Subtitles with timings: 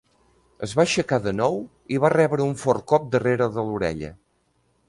[0.67, 1.59] Es va aixecar de nou
[1.97, 4.15] i va rebre un fort cop darrere de l'orella.